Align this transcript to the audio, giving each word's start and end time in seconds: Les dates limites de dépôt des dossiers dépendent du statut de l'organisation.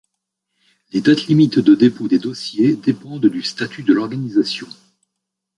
Les 0.93 1.01
dates 1.01 1.27
limites 1.27 1.59
de 1.59 1.75
dépôt 1.75 2.07
des 2.07 2.17
dossiers 2.17 2.75
dépendent 2.75 3.27
du 3.27 3.43
statut 3.43 3.83
de 3.83 3.93
l'organisation. 3.93 4.65